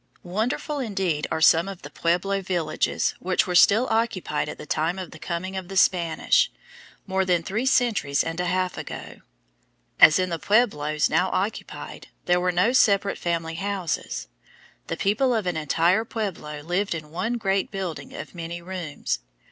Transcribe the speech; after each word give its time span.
GRINDING 0.23 0.33
GRAIN, 0.33 0.33
LAGUNA, 0.33 0.49
NEW 0.49 0.55
MEXICO] 0.55 0.67
Wonderful 0.67 0.79
indeed 1.19 1.27
are 1.29 1.41
some 1.41 1.67
of 1.69 1.81
the 1.83 1.89
pueblo 1.91 2.41
villages 2.41 3.13
which 3.19 3.45
were 3.45 3.53
still 3.53 3.87
occupied 3.91 4.49
at 4.49 4.57
the 4.57 4.65
time 4.65 4.97
of 4.97 5.11
the 5.11 5.19
coming 5.19 5.55
of 5.55 5.67
the 5.67 5.77
Spanish, 5.77 6.51
more 7.05 7.23
than 7.23 7.43
three 7.43 7.67
centuries 7.67 8.23
and 8.23 8.39
a 8.39 8.47
half 8.47 8.79
ago. 8.79 9.17
As 9.99 10.17
in 10.17 10.31
the 10.31 10.39
pueblos 10.39 11.07
now 11.07 11.29
occupied, 11.31 12.07
there 12.25 12.39
were 12.41 12.51
no 12.51 12.73
separate 12.73 13.19
family 13.19 13.53
houses. 13.53 14.27
The 14.87 14.97
people 14.97 15.35
of 15.35 15.45
an 15.45 15.55
entire 15.55 16.03
pueblo 16.03 16.61
lived 16.61 16.95
in 16.95 17.11
one 17.11 17.33
great 17.33 17.69
building 17.69 18.11
of 18.15 18.33
many 18.33 18.59
rooms. 18.59 19.19